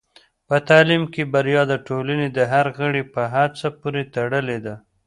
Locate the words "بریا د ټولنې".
1.33-2.27